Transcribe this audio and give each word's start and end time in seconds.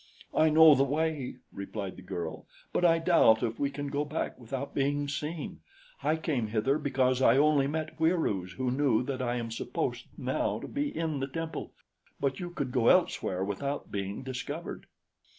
"I 0.33 0.49
know 0.49 0.73
the 0.73 0.83
way," 0.83 1.35
replied 1.51 1.95
the 1.95 2.01
girl; 2.01 2.47
"but 2.73 2.83
I 2.83 2.97
doubt 2.97 3.43
if 3.43 3.59
we 3.59 3.69
can 3.69 3.89
go 3.89 4.03
back 4.03 4.39
without 4.39 4.73
being 4.73 5.07
seen. 5.07 5.59
I 6.01 6.15
came 6.15 6.47
hither 6.47 6.79
because 6.79 7.21
I 7.21 7.37
only 7.37 7.67
met 7.67 7.99
Wieroos 7.99 8.53
who 8.53 8.71
knew 8.71 9.03
that 9.03 9.21
I 9.21 9.35
am 9.35 9.51
supposed 9.51 10.07
now 10.17 10.59
to 10.59 10.67
be 10.67 10.89
in 10.89 11.19
the 11.19 11.27
temple; 11.27 11.73
but 12.19 12.39
you 12.39 12.49
could 12.49 12.71
go 12.71 12.87
elsewhere 12.87 13.45
without 13.45 13.91
being 13.91 14.23
discovered." 14.23 14.87